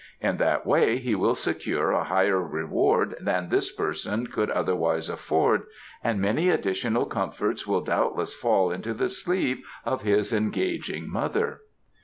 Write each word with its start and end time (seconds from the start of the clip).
In 0.19 0.37
that 0.37 0.65
way 0.65 0.97
he 0.97 1.13
will 1.13 1.35
secure 1.35 1.91
a 1.91 2.03
higher 2.03 2.41
reward 2.41 3.13
than 3.21 3.49
this 3.49 3.71
person 3.71 4.25
could 4.25 4.49
otherwise 4.49 5.09
afford 5.09 5.67
and 6.03 6.19
many 6.19 6.49
additional 6.49 7.05
comforts 7.05 7.67
will 7.67 7.81
doubtless 7.81 8.33
fall 8.33 8.71
into 8.71 8.95
the 8.95 9.09
sleeve 9.09 9.59
of 9.85 10.01
his 10.01 10.33
engaging 10.33 11.07
mother." 11.07 11.61